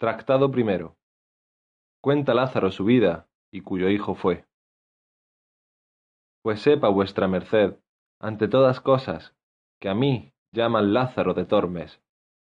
[0.00, 0.96] Tractado primero.
[2.00, 4.46] Cuenta Lázaro su vida, y cuyo hijo fue.
[6.42, 7.76] Pues sepa vuestra merced,
[8.18, 9.36] ante todas cosas,
[9.78, 12.00] que a mí llaman Lázaro de Tormes,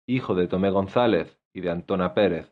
[0.08, 2.52] hijo de Tomé González y de Antona Pérez,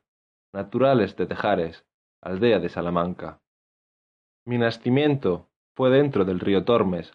[0.54, 1.88] naturales de Tejares,
[2.22, 3.41] aldea de Salamanca.
[4.46, 7.12] Mi nacimiento fue dentro del río Tormes,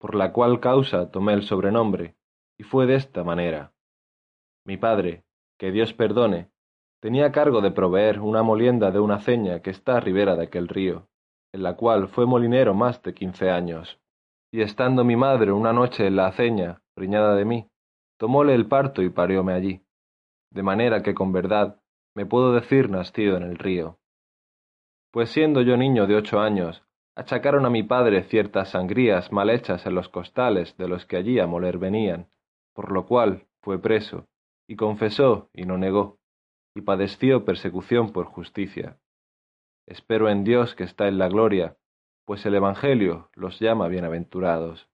[0.00, 2.16] por la cual causa tomé el sobrenombre,
[2.58, 3.72] y fue de esta manera.
[4.66, 5.22] Mi padre,
[5.60, 6.50] que Dios perdone,
[7.00, 10.68] tenía cargo de proveer una molienda de una ceña que está a ribera de aquel
[10.68, 11.08] río,
[11.52, 13.98] en la cual fue molinero más de quince años.
[14.52, 17.68] Y estando mi madre una noche en la aceña, preñada de mí,
[18.18, 19.82] tomóle el parto y parióme allí,
[20.50, 21.80] de manera que con verdad
[22.14, 23.98] me puedo decir nacido en el río.
[25.12, 26.84] Pues siendo yo niño de ocho años,
[27.16, 31.38] achacaron a mi padre ciertas sangrías mal hechas en los costales de los que allí
[31.38, 32.28] a moler venían,
[32.74, 34.26] por lo cual fue preso,
[34.68, 36.19] y confesó y no negó
[36.74, 38.98] y padeció persecución por justicia.
[39.86, 41.76] Espero en Dios que está en la gloria,
[42.24, 44.88] pues el Evangelio los llama bienaventurados.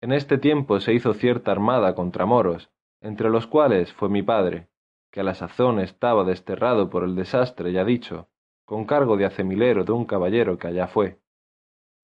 [0.00, 2.70] En este tiempo se hizo cierta armada contra moros,
[3.00, 4.68] entre los cuales fue mi padre,
[5.12, 8.28] que a la sazón estaba desterrado por el desastre ya dicho,
[8.64, 11.20] con cargo de acemilero de un caballero que allá fue,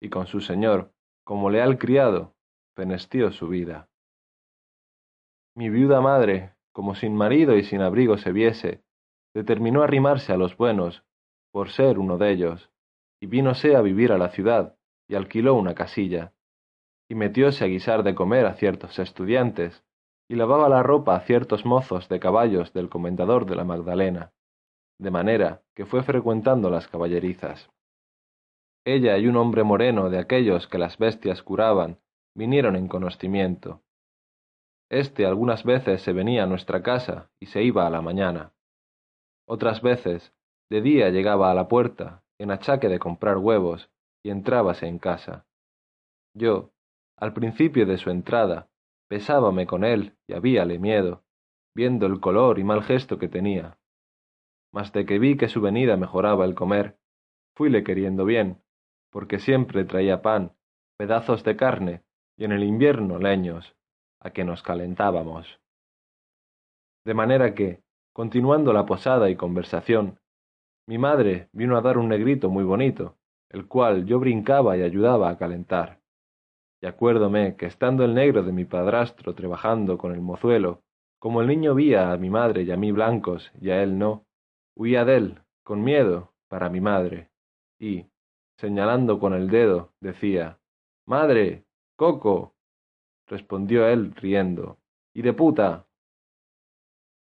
[0.01, 0.93] y con su señor,
[1.25, 2.35] como leal criado,
[2.75, 3.89] fenestió su vida.
[5.55, 8.83] Mi viuda madre, como sin marido y sin abrigo se viese,
[9.33, 11.05] determinó arrimarse a los buenos,
[11.53, 12.69] por ser uno de ellos,
[13.21, 14.77] y vínose a vivir a la ciudad,
[15.09, 16.33] y alquiló una casilla,
[17.09, 19.85] y metióse a guisar de comer a ciertos estudiantes,
[20.29, 24.33] y lavaba la ropa a ciertos mozos de caballos del comendador de la Magdalena,
[24.99, 27.71] de manera que fue frecuentando las caballerizas.
[28.85, 32.01] Ella y un hombre moreno de aquellos que las bestias curaban
[32.35, 33.84] vinieron en conocimiento,
[35.01, 38.53] este algunas veces se venía a nuestra casa y se iba a la mañana.
[39.47, 40.33] Otras veces,
[40.71, 43.91] de día llegaba a la puerta, en achaque de comprar huevos,
[44.23, 45.47] y entrábase en casa.
[46.35, 46.71] Yo,
[47.17, 48.69] al principio de su entrada,
[49.09, 51.23] pesábame con él y habíale miedo,
[51.75, 53.79] viendo el color y mal gesto que tenía.
[54.73, 56.99] Mas de que vi que su venida mejoraba el comer,
[57.55, 58.63] fuile queriendo bien,
[59.11, 60.53] porque siempre traía pan,
[60.97, 62.03] pedazos de carne,
[62.37, 63.77] y en el invierno leños,
[64.25, 65.61] a que nos calentábamos.
[67.05, 70.19] De manera que, continuando la posada y conversación,
[70.89, 73.17] mi madre vino a dar un negrito muy bonito,
[73.51, 76.01] el cual yo brincaba y ayudaba a calentar.
[76.83, 80.83] Y acuérdome que estando el negro de mi padrastro trabajando con el mozuelo,
[81.19, 84.27] como el niño vía a mi madre y a mí blancos y a él no,
[84.77, 87.31] huía de él, con miedo, para mi madre,
[87.79, 88.07] y,
[88.59, 90.59] señalando con el dedo, decía,
[91.07, 91.65] Madre,
[91.97, 92.54] Coco,
[93.27, 94.79] respondió él riendo.
[95.15, 95.87] —¿Y de puta?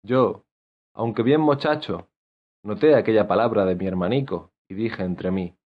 [0.02, 0.44] Yo,
[0.92, 2.08] aunque bien muchacho,
[2.62, 5.56] noté aquella palabra de mi hermanico, y dije entre mí,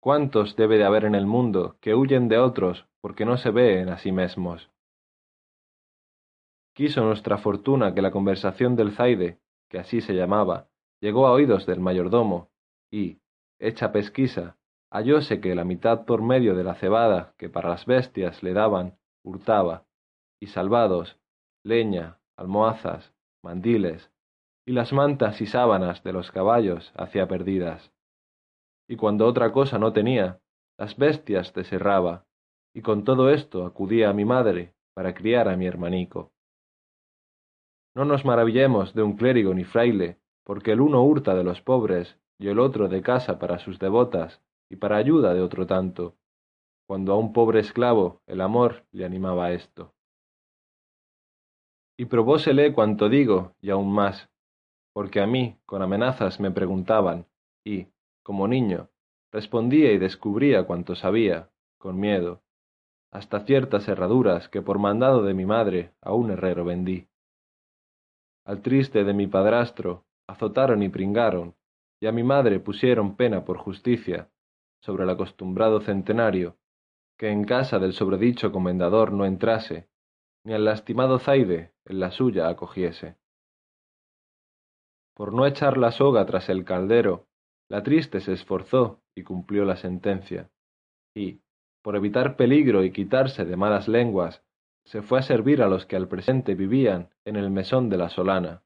[0.00, 3.88] ¿cuántos debe de haber en el mundo que huyen de otros porque no se ven
[3.88, 4.70] a sí mismos?
[6.74, 10.68] Quiso nuestra fortuna que la conversación del Zaide, que así se llamaba,
[11.00, 12.50] llegó a oídos del mayordomo,
[12.90, 13.20] y,
[13.58, 14.56] hecha pesquisa,
[14.90, 18.96] hallóse que la mitad por medio de la cebada que para las bestias le daban
[19.24, 19.86] hurtaba,
[20.40, 21.18] y salvados,
[21.64, 23.12] leña, almohazas,
[23.42, 24.10] mandiles,
[24.66, 27.92] y las mantas y sábanas de los caballos hacía perdidas.
[28.88, 30.40] Y cuando otra cosa no tenía,
[30.78, 32.26] las bestias deserraba,
[32.74, 36.32] y con todo esto acudía a mi madre para criar a mi hermanico.
[37.94, 42.18] No nos maravillemos de un clérigo ni fraile, porque el uno hurta de los pobres
[42.38, 46.16] y el otro de casa para sus devotas y para ayuda de otro tanto,
[46.86, 49.94] cuando a un pobre esclavo el amor le animaba esto.
[51.96, 54.28] Y probósele cuanto digo, y aún más,
[54.92, 57.26] porque a mí con amenazas me preguntaban,
[57.64, 57.86] y,
[58.22, 58.90] como niño,
[59.32, 62.42] respondía y descubría cuanto sabía, con miedo,
[63.12, 67.06] hasta ciertas herraduras que por mandado de mi madre a un herrero vendí.
[68.44, 71.54] Al triste de mi padrastro azotaron y pringaron,
[72.00, 74.30] y a mi madre pusieron pena por justicia,
[74.80, 76.56] sobre el acostumbrado centenario,
[77.18, 79.88] que en casa del sobredicho comendador no entrase,
[80.44, 83.16] ni al lastimado Zaide en la suya acogiese.
[85.14, 87.28] Por no echar la soga tras el caldero,
[87.68, 90.50] la triste se esforzó y cumplió la sentencia,
[91.14, 91.40] y,
[91.82, 94.42] por evitar peligro y quitarse de malas lenguas,
[94.84, 98.10] se fue a servir a los que al presente vivían en el mesón de la
[98.10, 98.62] Solana.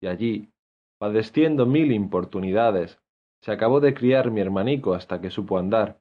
[0.00, 0.52] Y allí,
[0.98, 3.00] padeciendo mil importunidades,
[3.42, 6.00] se acabó de criar mi hermanico hasta que supo andar,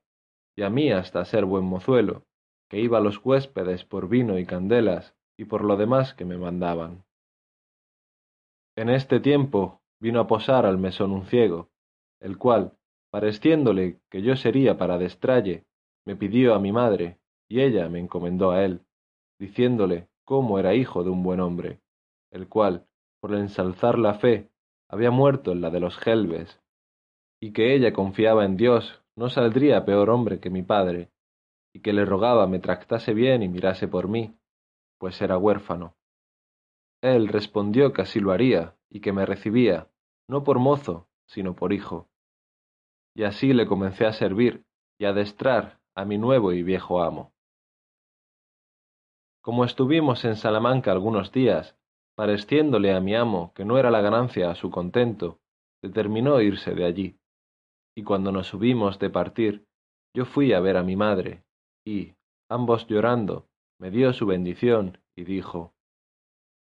[0.55, 2.25] y a mí hasta ser buen mozuelo,
[2.69, 6.37] que iba a los huéspedes por vino y candelas, y por lo demás que me
[6.37, 7.03] mandaban.
[8.75, 11.69] En este tiempo vino a posar al mesón un ciego,
[12.19, 12.77] el cual,
[13.11, 15.65] pareciéndole que yo sería para destralle,
[16.05, 18.81] me pidió a mi madre, y ella me encomendó a él,
[19.39, 21.79] diciéndole cómo era hijo de un buen hombre,
[22.31, 22.87] el cual,
[23.19, 24.49] por ensalzar la fe,
[24.89, 26.59] había muerto en la de los gelbes,
[27.39, 31.11] y que ella confiaba en Dios no saldría peor hombre que mi padre,
[31.73, 34.37] y que le rogaba me tractase bien y mirase por mí,
[34.97, 35.95] pues era huérfano.
[37.01, 39.89] Él respondió que así lo haría, y que me recibía,
[40.27, 42.07] no por mozo, sino por hijo.
[43.15, 44.65] Y así le comencé a servir
[44.97, 47.33] y a adestrar a mi nuevo y viejo amo.
[49.41, 51.77] Como estuvimos en Salamanca algunos días,
[52.15, 55.39] pareciéndole a mi amo que no era la ganancia a su contento,
[55.81, 57.19] determinó irse de allí.
[57.95, 59.65] Y cuando nos subimos de partir,
[60.15, 61.43] yo fui a ver a mi madre,
[61.85, 62.15] y,
[62.49, 63.47] ambos llorando,
[63.79, 65.73] me dio su bendición y dijo,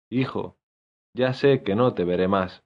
[0.09, 0.57] Hijo,
[1.15, 2.63] ya sé que no te veré más.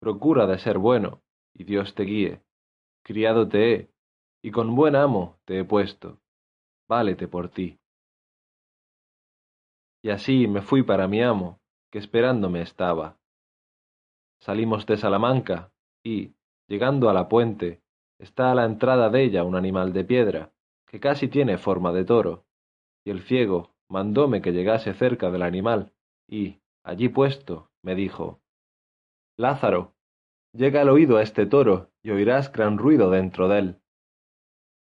[0.00, 1.22] Procura de ser bueno,
[1.54, 2.42] y Dios te guíe.
[3.04, 3.90] Criado te he,
[4.42, 6.20] y con buen amo te he puesto.
[6.88, 7.78] Válete por ti.
[10.04, 13.18] Y así me fui para mi amo, que esperándome estaba.
[14.40, 15.72] Salimos de Salamanca,
[16.04, 16.34] y,
[16.72, 17.82] llegando a la puente,
[18.18, 20.52] está a la entrada de ella un animal de piedra,
[20.86, 22.46] que casi tiene forma de toro,
[23.04, 25.92] y el ciego mandóme que llegase cerca del animal,
[26.26, 28.40] y, allí puesto, me dijo,
[29.36, 29.92] Lázaro,
[30.54, 33.80] llega al oído a este toro y oirás gran ruido dentro de él.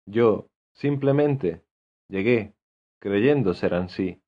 [0.06, 1.64] Yo, simplemente,
[2.08, 2.54] llegué,
[3.00, 4.22] creyendo ser ansí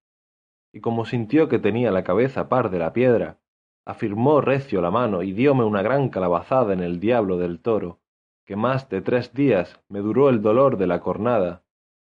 [0.73, 3.39] y como sintió que tenía la cabeza par de la piedra,
[3.87, 8.00] afirmó recio la mano y dióme una gran calabazada en el diablo del toro,
[8.44, 11.62] que más de tres días me duró el dolor de la cornada,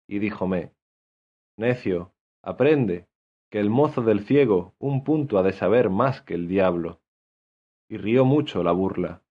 [0.08, 0.74] y díjome,
[1.58, 3.08] Necio, aprende,
[3.50, 7.02] que el mozo del ciego un punto ha de saber más que el diablo.
[7.90, 9.24] Y rió mucho la burla.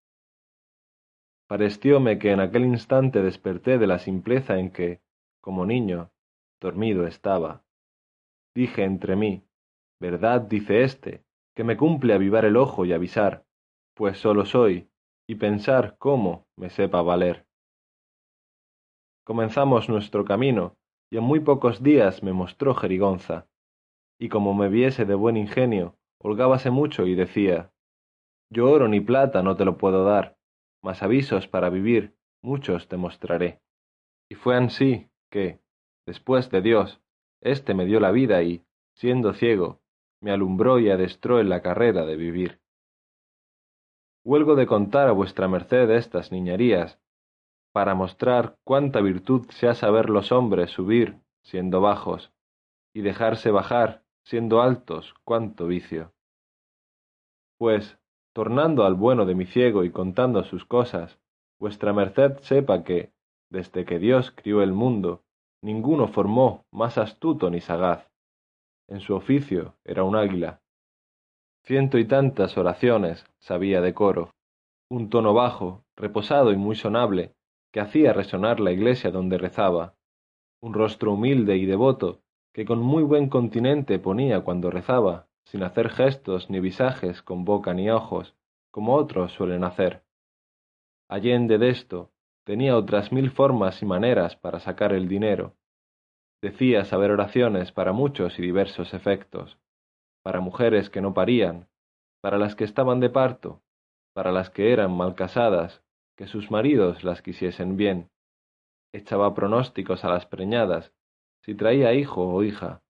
[1.47, 5.01] Parecióme que en aquel instante desperté de la simpleza en que,
[5.41, 6.11] como niño,
[6.61, 7.63] dormido estaba.
[8.55, 9.45] Dije entre mí,
[10.01, 11.25] verdad dice éste,
[11.59, 13.45] que me cumple avivar el ojo y avisar,
[13.95, 14.89] pues solo soy,
[15.27, 17.49] y pensar cómo me sepa valer.
[19.25, 20.77] Comenzamos nuestro camino,
[21.11, 23.49] y en muy pocos días me mostró jerigonza,
[24.21, 27.73] y como me viese de buen ingenio, holgábase mucho y decía,
[28.51, 30.39] yo oro ni plata no te lo puedo dar,
[30.81, 33.61] mas avisos para vivir muchos te mostraré.
[34.31, 35.59] Y fue ansí que,
[36.07, 37.03] después de Dios,
[37.41, 38.65] Este me dio la vida y,
[38.95, 39.81] siendo ciego,
[40.21, 42.61] me alumbró y adestró en la carrera de vivir.
[44.25, 47.01] Huelgo de contar a vuestra merced estas niñerías,
[47.73, 52.33] para mostrar cuánta virtud se ha saber los hombres subir, siendo bajos,
[52.93, 56.13] y dejarse bajar, siendo altos, cuánto vicio.
[57.57, 57.99] Pues,
[58.35, 61.19] tornando al bueno de mi ciego y contando sus cosas,
[61.59, 63.13] vuestra merced sepa que,
[63.51, 65.23] desde que Dios crió el mundo,
[65.63, 68.08] ninguno formó más astuto ni sagaz.
[68.89, 70.61] En su oficio era un águila.
[71.63, 74.35] Ciento y tantas oraciones sabía de coro,
[74.91, 77.35] un tono bajo, reposado y muy sonable,
[77.71, 79.95] que hacía resonar la iglesia donde rezaba,
[80.61, 82.23] un rostro humilde y devoto,
[82.55, 87.75] que con muy buen continente ponía cuando rezaba, sin hacer gestos ni visajes con boca
[87.75, 88.35] ni ojos,
[88.71, 90.03] como otros suelen hacer.
[91.09, 92.11] Allende de esto,
[92.45, 95.58] tenía otras mil formas y maneras para sacar el dinero.
[96.41, 99.59] Decía saber oraciones para muchos y diversos efectos,
[100.23, 101.69] para mujeres que no parían,
[102.21, 103.61] para las que estaban de parto,
[104.13, 105.83] para las que eran mal casadas,
[106.17, 108.11] que sus maridos las quisiesen bien.
[108.93, 110.93] Echaba pronósticos a las preñadas,
[111.43, 112.83] si traía hijo o hija,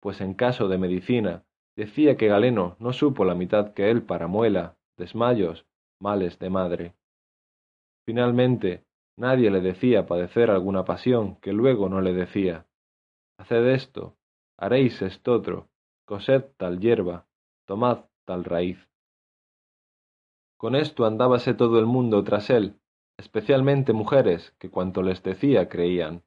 [0.00, 1.44] pues en caso de medicina
[1.76, 5.66] decía que Galeno no supo la mitad que él para muela, desmayos,
[6.00, 6.94] males de madre.
[8.04, 8.84] Finalmente,
[9.16, 12.66] nadie le decía padecer alguna pasión que luego no le decía.
[13.42, 14.16] Haced esto,
[14.56, 15.68] haréis estotro,
[16.04, 17.26] cosed tal hierba,
[17.66, 18.78] tomad tal raíz.
[20.56, 22.78] Con esto andábase todo el mundo tras él,
[23.18, 26.22] especialmente mujeres que cuanto les decía creían.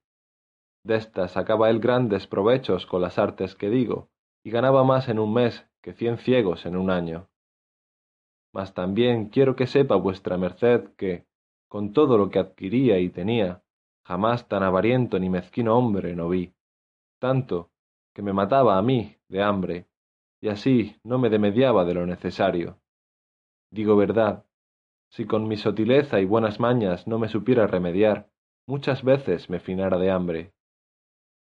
[0.84, 4.10] Destas sacaba él grandes provechos con las artes que digo,
[4.44, 7.30] y ganaba más en un mes que cien ciegos en un año.
[8.52, 11.26] Mas también quiero que sepa vuestra merced que,
[11.70, 13.64] con todo lo que adquiría y tenía,
[14.04, 16.55] jamás tan avariento ni mezquino hombre no vi,
[17.20, 17.72] tanto
[18.14, 19.88] que me mataba a mí de hambre,
[20.42, 22.80] y así no me demediaba de lo necesario.
[23.72, 24.46] Digo verdad,
[25.10, 28.30] si con mi sotileza y buenas mañas no me supiera remediar,
[28.68, 30.54] muchas veces me finara de hambre.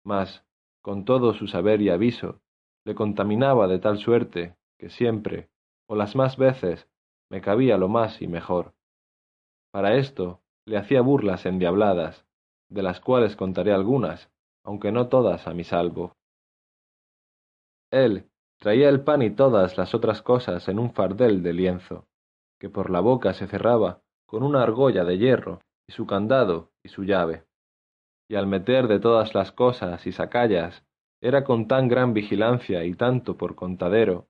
[0.05, 0.45] Mas,
[0.83, 2.41] con todo su saber y aviso,
[2.85, 5.51] le contaminaba de tal suerte que siempre,
[5.87, 6.89] o las más veces,
[7.31, 8.75] me cabía lo más y mejor.
[9.71, 12.27] Para esto le hacía burlas endiabladas,
[12.69, 14.32] de las cuales contaré algunas,
[14.65, 16.17] aunque no todas a mi salvo.
[17.91, 22.07] Él traía el pan y todas las otras cosas en un fardel de lienzo,
[22.59, 26.89] que por la boca se cerraba con una argolla de hierro, y su candado y
[26.89, 27.45] su llave.
[28.29, 30.85] Y al meter de todas las cosas y sacallas,
[31.21, 34.29] era con tan gran vigilancia y tanto por contadero,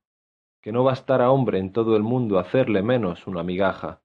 [0.60, 4.02] que no bastara hombre en todo el mundo hacerle menos una migaja.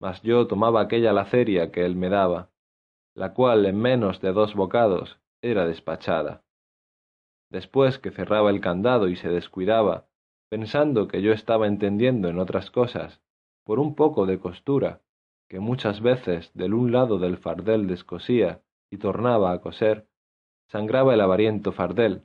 [0.00, 2.50] Mas yo tomaba aquella laceria que él me daba,
[3.14, 6.42] la cual en menos de dos bocados era despachada.
[7.50, 10.06] Después que cerraba el candado y se descuidaba,
[10.48, 13.20] pensando que yo estaba entendiendo en otras cosas,
[13.64, 15.00] por un poco de costura,
[15.48, 20.06] que muchas veces del un lado del fardel descosía y tornaba a coser,
[20.68, 22.22] sangraba el avariento fardel,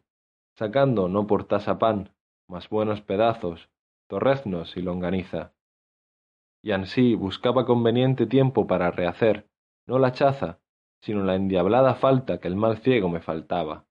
[0.56, 2.12] sacando no por tasa pan,
[2.48, 3.70] más buenos pedazos,
[4.08, 5.54] torreznos y longaniza.
[6.62, 9.48] Y ansí buscaba conveniente tiempo para rehacer,
[9.88, 10.60] no la chaza,
[11.06, 13.86] sino la endiablada falta que el mal ciego me faltaba.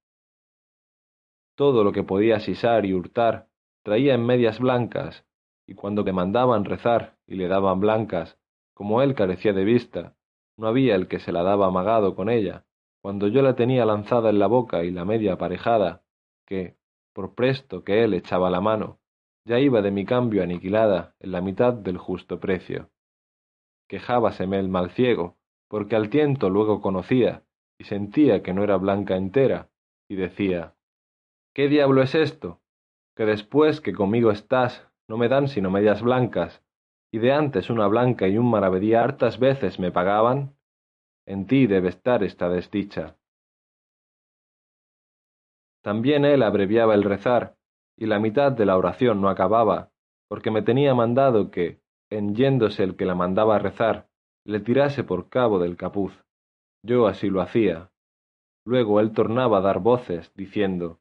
[1.55, 3.47] Todo lo que podía sisar y hurtar
[3.85, 5.25] traía en medias blancas,
[5.65, 8.37] y cuando le mandaban rezar y le daban blancas,
[8.75, 10.17] como él carecía de vista,
[10.57, 12.65] no había el que se la daba amagado con ella,
[13.01, 16.03] cuando yo la tenía lanzada en la boca y la media aparejada,
[16.45, 16.75] que,
[17.13, 18.99] por presto que él echaba la mano,
[19.45, 22.91] ya iba de mi cambio aniquilada en la mitad del justo precio.
[23.87, 25.37] Quejábaseme el mal ciego,
[25.75, 27.43] porque al tiento luego conocía,
[27.81, 29.71] y sentía que no era blanca entera,
[30.09, 30.77] y decía,
[31.53, 32.61] ¿Qué diablo es esto?
[33.17, 36.63] Que después que conmigo estás, no me dan sino medias blancas,
[37.13, 40.55] y de antes una blanca y un maravedí hartas veces me pagaban.
[41.27, 43.17] En ti debe estar esta desdicha.
[45.83, 47.57] También él abreviaba el rezar,
[47.97, 49.91] y la mitad de la oración no acababa,
[50.29, 54.07] porque me tenía mandado que, en yéndose el que la mandaba rezar,
[54.45, 56.13] le tirase por cabo del capuz.
[56.83, 57.91] Yo así lo hacía.
[58.67, 61.01] Luego él tornaba a dar voces, diciendo,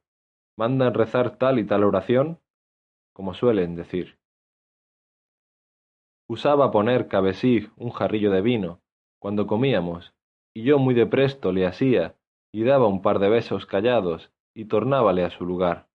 [0.56, 2.40] ¿Mandan rezar tal y tal oración?
[3.12, 4.18] como suelen decir.
[6.28, 8.80] Usaba poner cabe sí un jarrillo de vino,
[9.20, 10.14] cuando comíamos,
[10.52, 12.16] y yo muy de presto le hacía,
[12.52, 15.88] y daba un par de besos callados, y tornábale a su lugar.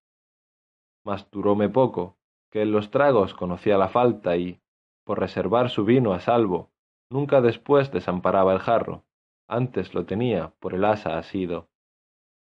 [1.03, 2.17] Mas duróme poco,
[2.51, 4.61] que en los tragos conocía la falta y,
[5.03, 6.68] por reservar su vino a salvo,
[7.09, 9.03] nunca después desamparaba el jarro,
[9.47, 11.69] antes lo tenía por el asa asido.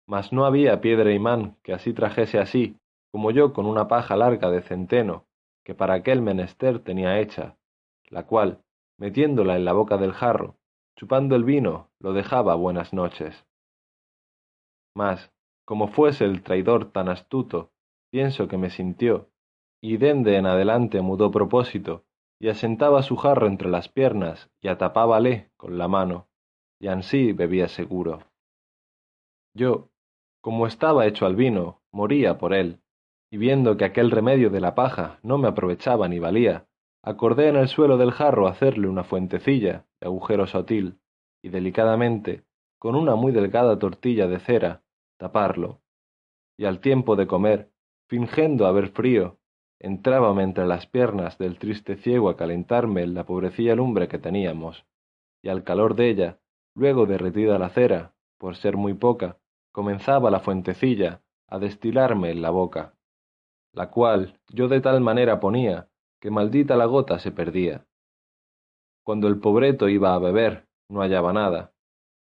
[0.07, 2.77] Mas no había piedra imán que así trajese así,
[3.11, 5.27] como yo con una paja larga de centeno,
[5.65, 7.57] que para aquel menester tenía hecha,
[8.09, 8.63] la cual,
[8.99, 10.57] metiéndola en la boca del jarro,
[10.97, 13.47] chupando el vino, lo dejaba buenas noches.
[14.95, 15.33] Mas,
[15.65, 17.71] como fuese el traidor tan astuto,
[18.11, 19.31] pienso que me sintió,
[19.81, 22.05] y dende en adelante mudó propósito,
[22.43, 26.27] y asentaba su jarro entre las piernas y atapábale con la mano,
[26.81, 28.25] y ansí bebía seguro.
[29.55, 29.91] Yo,
[30.41, 32.81] como estaba hecho al vino, moría por él,
[33.31, 36.67] y viendo que aquel remedio de la paja no me aprovechaba ni valía,
[37.05, 40.99] acordé en el suelo del jarro hacerle una fuentecilla de agujero sotil,
[41.45, 42.43] y delicadamente,
[42.81, 44.83] con una muy delgada tortilla de cera,
[45.17, 45.81] taparlo,
[46.59, 47.71] y al tiempo de comer,
[48.09, 49.39] fingiendo haber frío,
[49.83, 54.87] entrábame entre las piernas del triste ciego a calentarme la pobrecilla lumbre que teníamos,
[55.43, 56.39] y al calor de ella,
[56.77, 59.39] luego derretida la cera, por ser muy poca,
[59.73, 62.95] comenzaba la fuentecilla a destilarme en la boca,
[63.73, 65.89] la cual yo de tal manera ponía
[66.21, 67.85] que maldita la gota se perdía.
[69.05, 71.73] Cuando el pobreto iba a beber, no hallaba nada.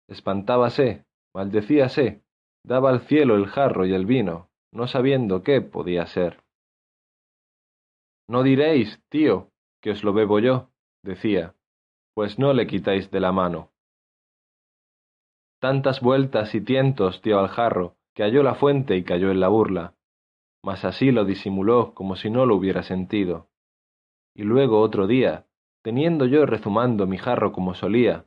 [0.08, 2.24] Espantábase, maldecíase,
[2.64, 6.41] daba al cielo el jarro y el vino, no sabiendo qué podía ser.
[8.32, 9.50] No diréis, tío,
[9.82, 10.70] que os lo bebo yo,
[11.02, 11.54] decía,
[12.14, 13.72] pues no le quitáis de la mano.
[15.60, 19.48] Tantas vueltas y tientos dio al jarro, que halló la fuente y cayó en la
[19.48, 19.96] burla,
[20.64, 23.50] mas así lo disimuló como si no lo hubiera sentido.
[24.34, 25.44] Y luego otro día,
[25.82, 28.24] teniendo yo rezumando mi jarro como solía,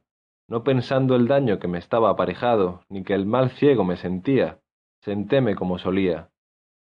[0.47, 4.59] no pensando el daño que me estaba aparejado, ni que el mal ciego me sentía,
[5.01, 6.29] sentéme como solía,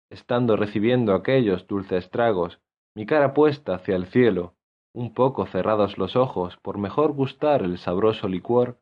[0.08, 2.62] estando recibiendo aquellos dulces tragos,
[2.94, 4.54] mi cara puesta hacia el cielo,
[4.92, 8.80] un poco cerrados los ojos por mejor gustar el sabroso licor,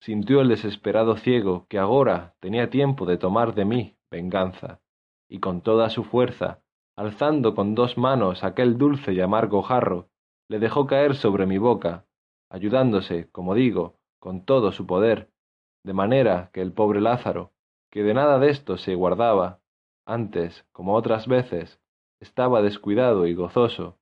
[0.00, 4.80] sintió el desesperado ciego que agora tenía tiempo de tomar de mí venganza,
[5.28, 6.62] y con toda su fuerza,
[6.96, 10.08] alzando con dos manos aquel dulce y amargo jarro,
[10.48, 12.06] le dejó caer sobre mi boca,
[12.50, 15.30] ayudándose, como digo, con todo su poder,
[15.84, 17.52] de manera que el pobre Lázaro,
[17.90, 19.60] que de nada de esto se guardaba,
[20.06, 21.80] antes, como otras veces,
[22.20, 23.98] estaba descuidado y gozoso,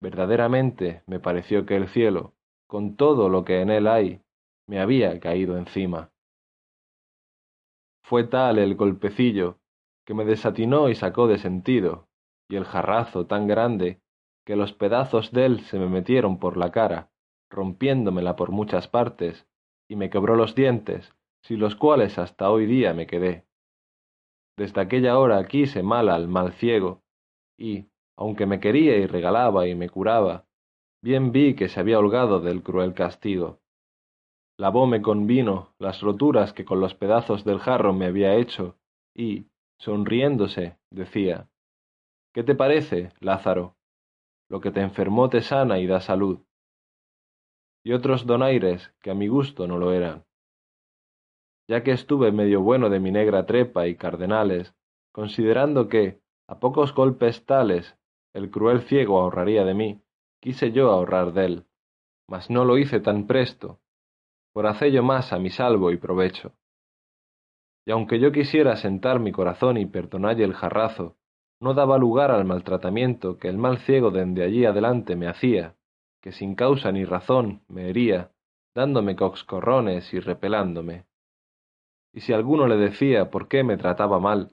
[0.00, 2.34] verdaderamente me pareció que el cielo,
[2.66, 4.22] con todo lo que en él hay,
[4.66, 6.10] me había caído encima.
[8.02, 9.58] Fue tal el golpecillo
[10.06, 12.08] que me desatinó y sacó de sentido,
[12.48, 14.00] y el jarrazo tan grande
[14.46, 17.10] que los pedazos de él se me metieron por la cara,
[17.50, 19.46] rompiéndomela por muchas partes,
[19.86, 23.46] y me quebró los dientes, sin los cuales hasta hoy día me quedé.
[24.56, 27.02] Desde aquella hora quise mal al mal ciego,
[27.58, 27.86] y,
[28.16, 30.46] aunque me quería y regalaba y me curaba,
[31.02, 33.60] bien vi que se había holgado del cruel castigo.
[34.56, 38.76] Lavóme con vino las roturas que con los pedazos del jarro me había hecho,
[39.14, 39.46] y,
[39.78, 41.48] sonriéndose, decía,
[42.32, 43.76] ¿Qué te parece, Lázaro?
[44.48, 46.40] Lo que te enfermó te sana y da salud
[47.88, 50.26] y otros donaires que a mi gusto no lo eran.
[51.68, 54.74] Ya que estuve medio bueno de mi negra trepa y cardenales,
[55.10, 57.96] considerando que, a pocos golpes tales,
[58.32, 60.02] el cruel ciego ahorraría de mí,
[60.40, 61.64] quise yo ahorrar de él,
[62.26, 63.80] mas no lo hice tan presto,
[64.52, 66.54] por hacello más a mi salvo y provecho.
[67.86, 71.16] Y aunque yo quisiera sentar mi corazón y perdonalle el jarrazo,
[71.60, 75.74] no daba lugar al maltratamiento que el mal ciego dende allí adelante me hacía,
[76.22, 78.32] que sin causa ni razón me hería,
[78.74, 81.04] dándome coxcorrones y repelándome.
[82.12, 84.52] Y si alguno le decía por qué me trataba mal,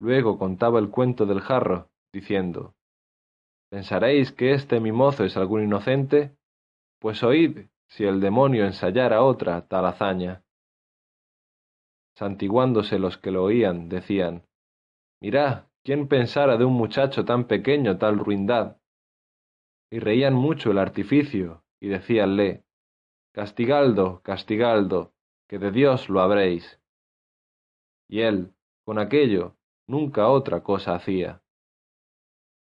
[0.00, 2.74] luego contaba el cuento del jarro, diciendo
[3.70, 6.36] ¿Pensaréis que este mi mozo es algún inocente?
[7.00, 10.42] Pues oíd si el demonio ensayara otra tal hazaña.
[12.16, 14.44] Santiguándose los que lo oían, decían
[15.20, 18.76] Mirá, ¿quién pensara de un muchacho tan pequeño tal ruindad?
[19.90, 22.64] y reían mucho el artificio, y decíanle,
[23.32, 25.12] Castigaldo, castigaldo,
[25.48, 26.80] que de Dios lo habréis.
[28.08, 29.55] Y él, con aquello,
[29.86, 31.42] nunca otra cosa hacía.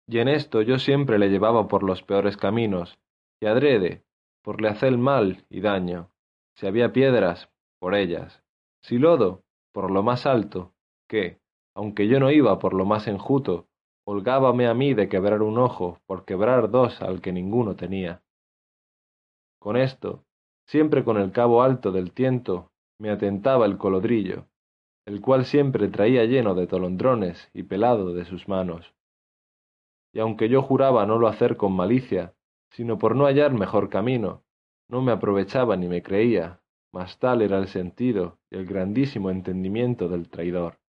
[0.09, 2.99] Y en esto yo siempre le llevaba por los peores caminos,
[3.41, 4.05] y adrede,
[4.43, 6.11] por le hacer mal y daño.
[6.55, 8.43] Si había piedras, por ellas.
[8.83, 10.75] Si lodo, por lo más alto,
[11.09, 11.39] que,
[11.75, 13.69] aunque yo no iba por lo más enjuto,
[14.05, 18.23] holgábame a mí de quebrar un ojo por quebrar dos al que ninguno tenía.
[19.61, 20.25] Con esto,
[20.67, 24.47] siempre con el cabo alto del tiento, me atentaba el colodrillo,
[25.07, 28.95] el cual siempre traía lleno de tolondrones y pelado de sus manos.
[30.13, 32.35] Y aunque yo juraba no lo hacer con malicia,
[32.71, 34.45] sino por no hallar mejor camino,
[34.89, 36.61] no me aprovechaba ni me creía,
[36.93, 40.83] mas tal era el sentido y el grandísimo entendimiento del traidor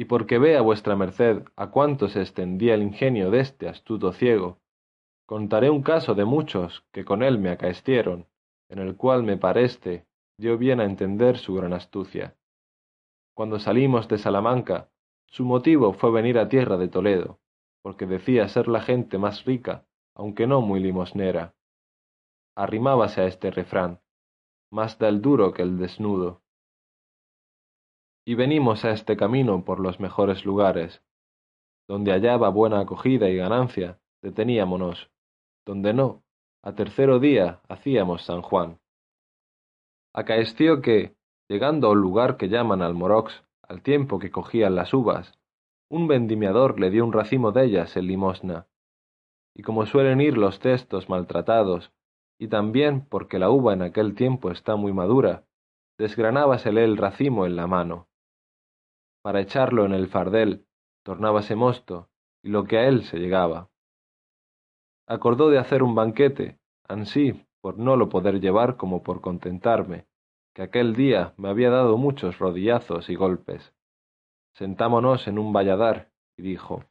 [0.00, 4.58] y porque vea vuestra merced a cuánto se extendía el ingenio de este astuto ciego,
[5.26, 8.26] contaré un caso de muchos que con él me acaestieron,
[8.70, 10.06] en el cual me parece
[10.40, 12.36] dio bien a entender su gran astucia.
[13.34, 14.90] Cuando salimos de Salamanca,
[15.26, 17.38] su motivo fue venir a tierra de Toledo,
[17.82, 21.54] porque decía ser la gente más rica, aunque no muy limosnera.
[22.56, 24.00] Arrimábase a este refrán,
[24.70, 26.42] más da el duro que el desnudo
[28.30, 31.02] y venimos a este camino por los mejores lugares.
[31.88, 35.10] Donde hallaba buena acogida y ganancia, deteníamonos.
[35.66, 36.22] Donde no,
[36.62, 38.78] a tercero día hacíamos San Juan.
[40.12, 41.14] Acaeció que,
[41.48, 45.38] llegando a un lugar que llaman Almorox, al tiempo que cogían las uvas,
[45.88, 48.66] un vendimiador le dio un racimo de ellas en limosna.
[49.54, 51.92] Y como suelen ir los cestos maltratados,
[52.38, 55.44] y también porque la uva en aquel tiempo está muy madura,
[55.98, 58.10] desgranábasele el racimo en la mano
[59.22, 60.66] para echarlo en el fardel,
[61.04, 62.08] tornábase mosto,
[62.42, 63.70] y lo que a él se llegaba.
[65.06, 70.06] Acordó de hacer un banquete, ansí por no lo poder llevar como por contentarme,
[70.54, 73.72] que aquel día me había dado muchos rodillazos y golpes.
[74.54, 76.84] Sentámonos en un valladar, y dijo,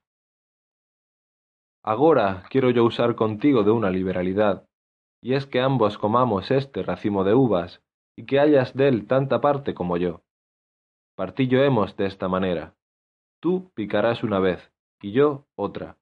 [1.83, 4.67] Agora quiero yo usar contigo de una liberalidad,
[5.21, 7.81] y es que ambos comamos este racimo de uvas,
[8.15, 10.21] y que hayas de él tanta parte como yo
[11.19, 12.75] Partillo hemos de esta manera.
[13.41, 15.97] Tú picarás una vez, y yo otra,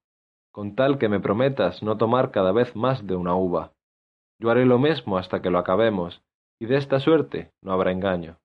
[0.52, 3.74] con tal que me prometas no tomar cada vez más de una uva.
[4.40, 6.22] Yo haré lo mismo hasta que lo acabemos,
[6.60, 8.40] y de esta suerte no habrá engaño.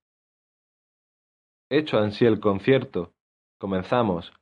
[1.70, 3.12] Hecho ansí el concierto,
[3.58, 4.32] comenzamos,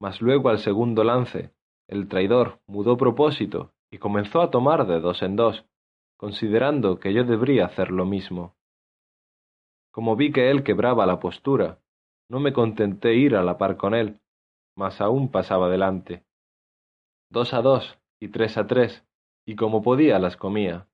[0.00, 1.52] mas luego al segundo lance,
[1.88, 5.64] el traidor mudó propósito y comenzó a tomar de dos en dos,
[6.16, 8.54] considerando que yo debería hacer lo mismo.
[9.92, 11.80] Como vi que él quebraba la postura,
[12.28, 14.20] no me contenté ir a la par con él,
[14.76, 16.24] mas aún pasaba delante.
[17.30, 19.04] Dos a dos y tres a tres,
[19.46, 20.88] y como podía las comía.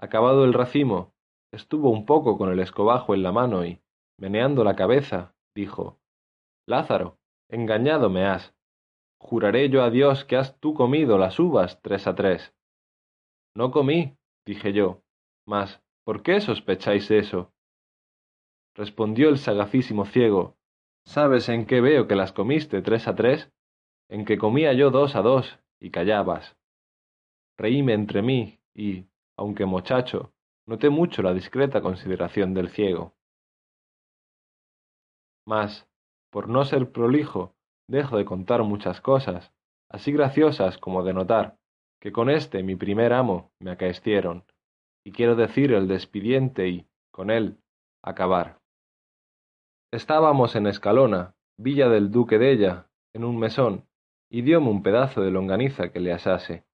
[0.00, 1.12] Acabado el racimo,
[1.52, 3.80] estuvo un poco con el escobajo en la mano y,
[4.16, 5.98] meneando la cabeza, dijo
[6.66, 8.54] Lázaro, engañado me has.
[9.20, 12.54] Juraré yo a Dios que has tú comido las uvas tres a tres.
[13.56, 15.02] No comí, dije yo,
[15.46, 17.52] mas ¿por qué sospecháis eso?
[18.76, 20.56] Respondió el sagacísimo ciego,
[21.04, 23.50] ¿sabes en qué veo que las comiste tres a tres?
[24.08, 26.56] En que comía yo dos a dos y callabas.
[27.56, 29.06] Reíme entre mí y,
[29.38, 30.32] aunque muchacho,
[30.66, 33.14] noté mucho la discreta consideración del ciego.
[35.46, 35.88] Mas,
[36.30, 37.54] por no ser prolijo,
[37.88, 39.54] dejo de contar muchas cosas,
[39.88, 41.56] así graciosas como de notar,
[42.00, 44.44] que con este mi primer amo me acaecieron,
[45.06, 47.58] y quiero decir el despidiente y, con él,
[48.02, 48.60] acabar.
[49.92, 53.88] Estábamos en Escalona, villa del duque de ella, en un mesón,
[54.30, 56.66] y dióme un pedazo de longaniza que le asase.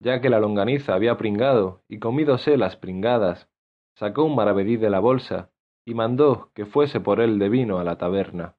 [0.00, 3.50] Ya que la longaniza había pringado y comídose las pringadas,
[3.94, 5.50] sacó un maravedí de la bolsa
[5.84, 8.56] y mandó que fuese por él de vino a la taberna.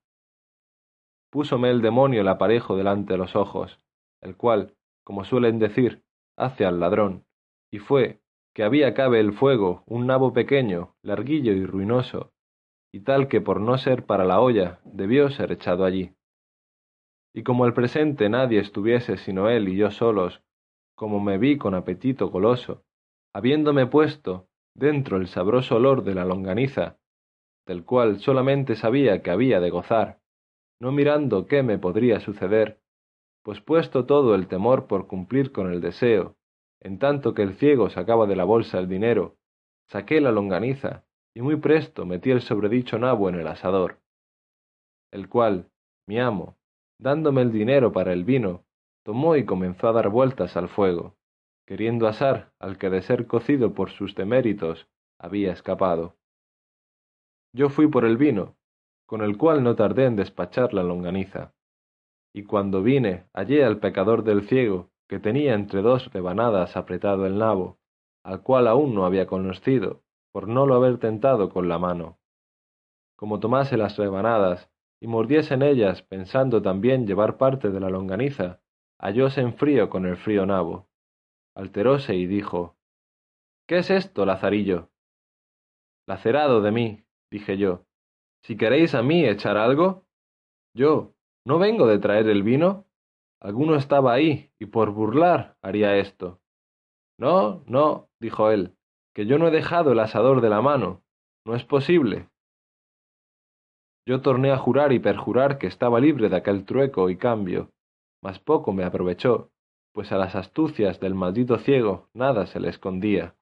[1.31, 3.79] Púsome el demonio el aparejo delante de los ojos,
[4.21, 6.03] el cual, como suelen decir,
[6.37, 7.25] hace al ladrón,
[7.71, 8.21] y fue
[8.53, 12.33] que había cabe el fuego un nabo pequeño, larguillo y ruinoso,
[12.91, 16.13] y tal que por no ser para la olla debió ser echado allí.
[17.33, 20.43] Y como al presente nadie estuviese sino él y yo solos,
[21.01, 22.83] como me vi con apetito goloso,
[23.33, 26.99] habiéndome puesto dentro el sabroso olor de la longaniza,
[27.65, 30.19] del cual solamente sabía que había de gozar,
[30.79, 32.81] no mirando qué me podría suceder,
[33.41, 36.35] pues puesto todo el temor por cumplir con el deseo,
[36.79, 39.37] en tanto que el ciego sacaba de la bolsa el dinero,
[39.89, 43.97] saqué la longaniza y muy presto metí el sobredicho nabo en el asador,
[45.09, 45.67] el cual,
[46.07, 46.57] mi amo,
[46.99, 48.65] dándome el dinero para el vino,
[49.03, 51.15] tomó y comenzó a dar vueltas al fuego,
[51.65, 54.87] queriendo asar al que de ser cocido por sus deméritos
[55.19, 56.17] había escapado.
[57.53, 58.55] Yo fui por el vino,
[59.05, 61.53] con el cual no tardé en despachar la longaniza,
[62.33, 67.37] y cuando vine hallé al pecador del ciego, que tenía entre dos rebanadas apretado el
[67.37, 67.79] nabo,
[68.23, 72.19] al cual aún no había conocido, por no lo haber tentado con la mano.
[73.17, 74.69] Como tomase las rebanadas
[75.01, 78.61] y mordiese en ellas pensando también llevar parte de la longaniza,
[79.01, 80.87] hallóse en frío con el frío nabo.
[81.55, 82.77] Alteróse y dijo
[83.67, 84.89] ¿Qué es esto, Lazarillo?
[86.07, 87.85] Lacerado de mí, dije yo.
[88.43, 90.05] Si queréis a mí echar algo.
[90.75, 91.13] Yo,
[91.45, 92.85] ¿no vengo de traer el vino?
[93.41, 96.39] Alguno estaba ahí, y por burlar haría esto.
[97.19, 98.75] No, no, dijo él,
[99.13, 101.03] que yo no he dejado el asador de la mano.
[101.45, 102.29] No es posible.
[104.07, 107.71] Yo torné a jurar y perjurar que estaba libre de aquel trueco y cambio,
[108.21, 109.49] mas poco me aprovechó,
[109.93, 113.35] pues a las astucias del maldito ciego nada se le escondía.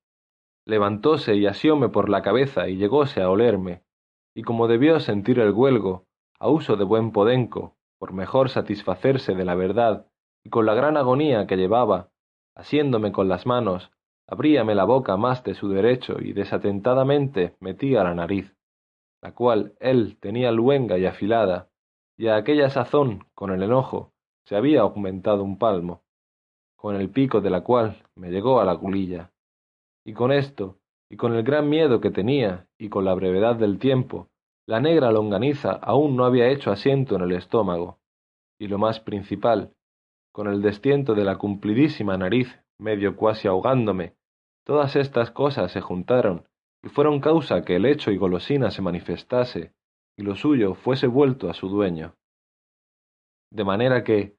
[0.65, 3.83] Levantóse y asióme por la cabeza y llegóse a olerme,
[4.33, 6.05] y como debió sentir el huelgo,
[6.39, 10.07] a uso de buen podenco, por mejor satisfacerse de la verdad,
[10.43, 12.11] y con la gran agonía que llevaba,
[12.55, 13.91] asiéndome con las manos,
[14.27, 18.55] abríame la boca más de su derecho y desatentadamente metía la nariz,
[19.21, 21.69] la cual él tenía luenga y afilada,
[22.17, 24.13] y a aquella sazón, con el enojo,
[24.49, 26.01] se había aumentado un palmo,
[26.75, 29.31] con el pico de la cual me llegó a la culilla.
[30.03, 33.77] Y con esto, y con el gran miedo que tenía, y con la brevedad del
[33.77, 34.27] tiempo,
[34.65, 37.99] la negra longaniza aún no había hecho asiento en el estómago,
[38.59, 39.75] y lo más principal,
[40.31, 44.15] con el destiento de la cumplidísima nariz medio cuasi ahogándome,
[44.65, 46.47] Todas estas cosas se juntaron
[46.83, 49.73] y fueron causa que el hecho y golosina se manifestase
[50.15, 52.15] y lo suyo fuese vuelto a su dueño.
[53.51, 54.38] De manera que,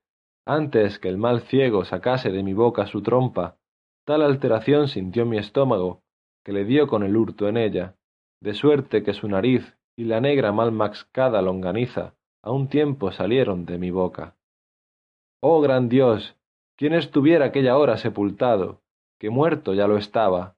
[0.52, 3.56] antes que el mal ciego sacase de mi boca su trompa,
[4.04, 6.02] tal alteración sintió mi estómago
[6.44, 7.94] que le dio con el hurto en ella,
[8.40, 13.64] de suerte que su nariz y la negra mal maxcada longaniza a un tiempo salieron
[13.64, 14.34] de mi boca.
[15.40, 16.36] Oh gran Dios,
[16.76, 18.82] quién estuviera aquella hora sepultado,
[19.20, 20.56] que muerto ya lo estaba.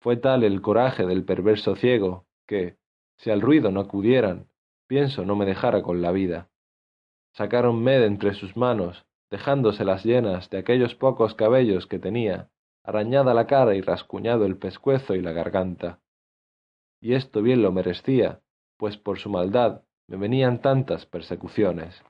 [0.00, 2.78] Fue tal el coraje del perverso ciego, que,
[3.18, 4.48] si al ruido no acudieran,
[4.86, 6.48] pienso no me dejara con la vida.
[7.34, 12.48] Sacáronme de entre sus manos, dejándoselas llenas de aquellos pocos cabellos que tenía,
[12.84, 15.98] arañada la cara y rascuñado el pescuezo y la garganta.
[17.00, 18.40] Y esto bien lo merecía,
[18.76, 22.04] pues por su maldad me venían tantas persecuciones.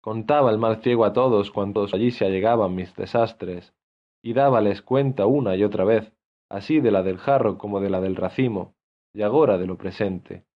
[0.00, 3.74] Contaba el mal ciego a todos cuantos allí se allegaban mis desastres,
[4.22, 6.10] y dábales cuenta una y otra vez,
[6.48, 8.74] así de la del jarro como de la del racimo,
[9.12, 10.46] y agora de lo presente.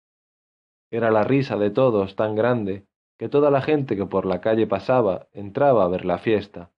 [0.90, 2.87] Era la risa de todos tan grande
[3.18, 6.70] que toda la gente que por la calle pasaba entraba a ver la fiesta.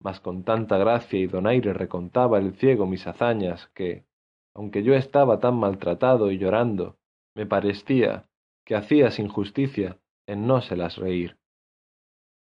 [0.00, 4.04] Mas con tanta gracia y donaire recontaba el ciego mis hazañas que,
[4.54, 6.96] aunque yo estaba tan maltratado y llorando,
[7.34, 8.28] me parecía
[8.64, 11.36] que hacías injusticia en no se las reír.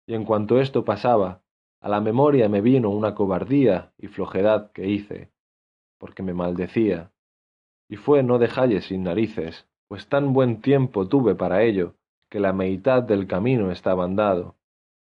[0.07, 1.43] Y en cuanto esto pasaba,
[1.81, 5.31] a la memoria me vino una cobardía y flojedad que hice,
[5.99, 7.13] porque me maldecía,
[7.89, 11.95] y fue no dejalle sin narices, pues tan buen tiempo tuve para ello,
[12.31, 14.57] que la mitad del camino estaba andado,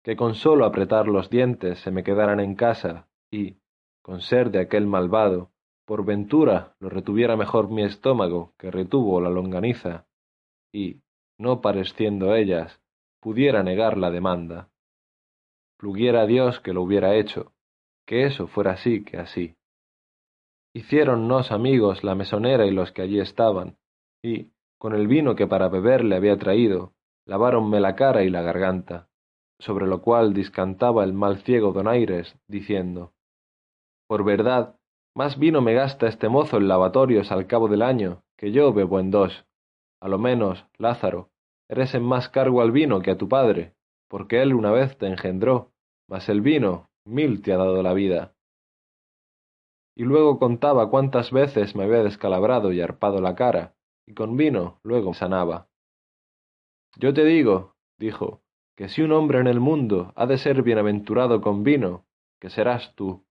[0.03, 3.57] que con solo apretar los dientes se me quedaran en casa, y,
[4.03, 5.51] con ser de aquel malvado,
[5.87, 10.07] por ventura lo retuviera mejor mi estómago que retuvo la longaniza,
[10.73, 11.03] y,
[11.39, 12.81] no pareciendo ellas,
[13.21, 14.71] pudiera negar la demanda.
[15.79, 17.53] Pluguiera Dios que lo hubiera hecho,
[18.07, 19.57] que eso fuera así que así.
[20.75, 23.77] Hiciéronnos amigos la mesonera y los que allí estaban,
[24.23, 26.95] y, con el vino que para beber le había traído,
[27.27, 29.09] laváronme la cara y la garganta,
[29.59, 33.13] sobre lo cual discantaba el mal ciego donaires, diciendo
[34.09, 34.77] Por verdad,
[35.15, 38.99] más vino me gasta este mozo en lavatorios al cabo del año, que yo bebo
[38.99, 39.47] en dos.
[40.01, 41.31] A lo menos, Lázaro,
[41.69, 43.75] eres en más cargo al vino que a tu padre,
[44.09, 45.73] porque él una vez te engendró,
[46.09, 48.35] mas el vino mil te ha dado la vida
[49.95, 53.75] y luego contaba cuántas veces me había descalabrado y arpado la cara,
[54.07, 55.69] y con vino luego sanaba.
[56.97, 58.43] Yo te digo, dijo,
[58.77, 62.05] que si un hombre en el mundo ha de ser bienaventurado con vino,
[62.41, 63.25] que serás tú.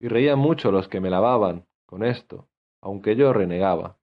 [0.00, 2.48] Y reían mucho los que me lavaban con esto,
[2.82, 3.98] aunque yo renegaba.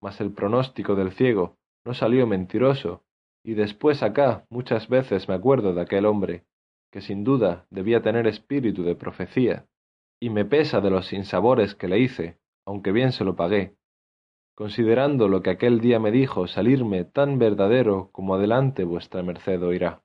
[0.00, 3.04] Mas el pronóstico del ciego no salió mentiroso,
[3.44, 6.44] y después acá muchas veces me acuerdo de aquel hombre,
[6.90, 9.66] que sin duda debía tener espíritu de profecía,
[10.20, 13.76] y me pesa de los sinsabores que le hice, aunque bien se lo pagué,
[14.60, 20.02] considerando lo que aquel día me dijo salirme tan verdadero como adelante vuestra merced oirá.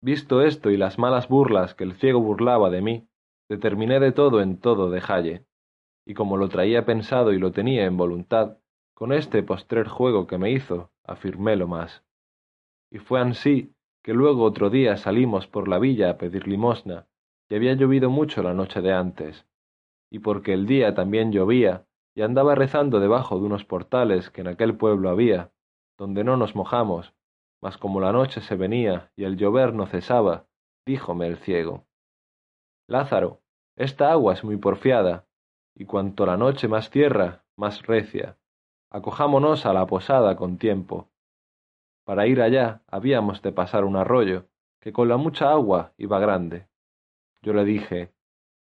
[0.00, 3.06] Visto esto y las malas burlas que el ciego burlaba de mí,
[3.50, 5.44] determiné de todo en todo dejalle,
[6.06, 8.56] y como lo traía pensado y lo tenía en voluntad,
[8.94, 12.02] con este postrer juego que me hizo, afirmélo más.
[12.90, 17.06] Y fue ansí que luego otro día salimos por la villa a pedir limosna,
[17.50, 19.46] y había llovido mucho la noche de antes,
[20.10, 24.48] y porque el día también llovía, y andaba rezando debajo de unos portales que en
[24.48, 25.52] aquel pueblo había,
[25.96, 27.14] donde no nos mojamos,
[27.60, 30.46] mas como la noche se venía y el llover no cesaba,
[30.86, 31.86] díjome el ciego.
[32.86, 33.40] Lázaro,
[33.76, 35.26] esta agua es muy porfiada,
[35.74, 38.36] y cuanto la noche más tierra, más recia.
[38.90, 41.08] Acojámonos a la posada con tiempo.
[42.04, 44.46] Para ir allá habíamos de pasar un arroyo,
[44.80, 46.66] que con la mucha agua iba grande.
[47.42, 48.12] Yo le dije,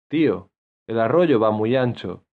[0.08, 0.50] Tío,
[0.86, 2.24] el arroyo va muy ancho,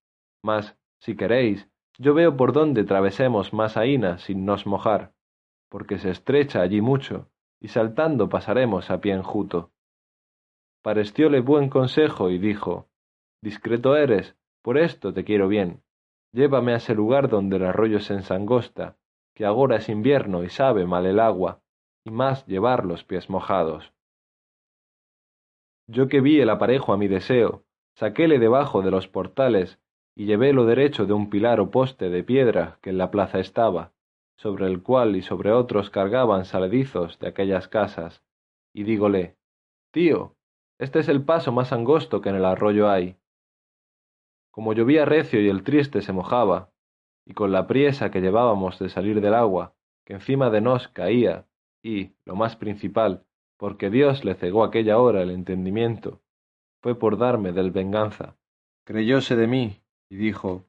[0.42, 5.12] mas, si queréis, yo veo por dónde travesemos más aína sin nos mojar,
[5.68, 7.28] porque se estrecha allí mucho,
[7.60, 9.70] y saltando pasaremos a pie enjuto.
[10.82, 12.88] Parecióle buen consejo y dijo,
[13.42, 15.82] Discreto eres, por esto te quiero bien.
[16.32, 18.96] Llévame a ese lugar donde el arroyo se ensangosta,
[19.34, 21.60] que agora es invierno y sabe mal el agua,
[22.04, 23.92] y más llevar los pies mojados.
[25.86, 29.80] Yo que vi el aparejo a mi deseo, saquéle debajo de los portales
[30.14, 33.92] y llevélo derecho de un pilar o poste de piedra que en la plaza estaba,
[34.36, 38.22] sobre el cual y sobre otros cargaban saledizos de aquellas casas,
[38.72, 39.36] y dígole,
[39.90, 40.36] Tío,
[40.78, 43.16] este es el paso más angosto que en el arroyo hay.
[44.50, 46.70] Como llovía recio y el triste se mojaba,
[47.26, 51.46] y con la priesa que llevábamos de salir del agua, que encima de nos caía,
[51.82, 53.24] y, lo más principal,
[53.56, 56.20] porque Dios le cegó aquella hora el entendimiento,
[56.80, 58.36] fue por darme del venganza.
[58.84, 59.79] Creyóse de mí,
[60.10, 60.66] y dijo,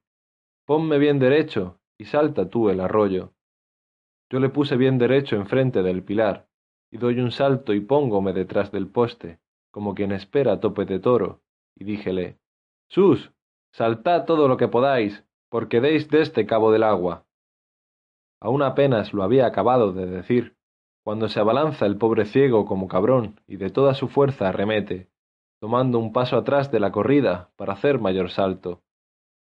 [0.66, 3.34] Ponme bien derecho, y salta tú el arroyo.
[4.30, 6.48] Yo le puse bien derecho enfrente del pilar,
[6.92, 9.40] y doy un salto y póngome detrás del poste,
[9.72, 11.42] como quien espera tope de toro,
[11.76, 12.38] y díjele,
[12.90, 13.32] Sus,
[13.74, 17.26] saltad todo lo que podáis, porque deis de este cabo del agua.
[18.40, 20.56] Aún apenas lo había acabado de decir,
[21.04, 25.10] cuando se abalanza el pobre ciego como cabrón y de toda su fuerza arremete,
[25.60, 28.82] tomando un paso atrás de la corrida para hacer mayor salto,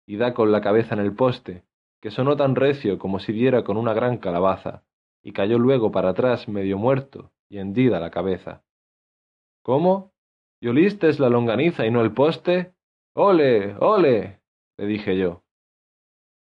[0.05, 1.63] y da con la cabeza en el poste,
[2.01, 4.83] que sonó tan recio como si diera con una gran calabaza,
[5.23, 8.63] y cayó luego para atrás medio muerto y hendida la cabeza.
[9.61, 10.11] ¿Cómo?
[10.59, 12.73] ¿Y oliste la longaniza y no el poste?
[13.13, 13.75] ¡Ole!
[13.79, 14.41] ¡Ole!
[14.77, 15.43] le dije yo.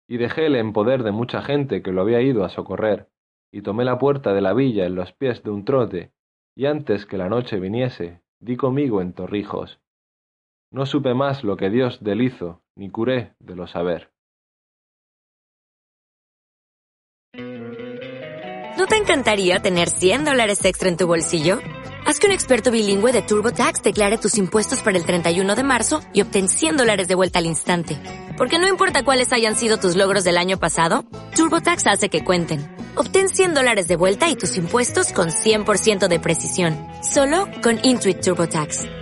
[0.09, 3.09] Y dejéle en poder de mucha gente que lo había ido a socorrer,
[3.51, 6.13] y tomé la puerta de la villa en los pies de un trote,
[6.55, 9.82] y antes que la noche viniese, di conmigo en Torrijos.
[10.73, 14.11] No supe más lo que Dios del hizo, ni curé de lo saber.
[18.79, 21.59] ¿No te encantaría tener 100 dólares extra en tu bolsillo?
[22.07, 26.01] Haz que un experto bilingüe de TurboTax declare tus impuestos para el 31 de marzo
[26.15, 27.99] y obtén 100 dólares de vuelta al instante.
[28.39, 31.05] Porque no importa cuáles hayan sido tus logros del año pasado,
[31.37, 32.67] TurboTax hace que cuenten.
[32.97, 36.79] Obtén 100 dólares de vuelta y tus impuestos con 100% de precisión.
[37.03, 39.02] Solo con Intuit TurboTax.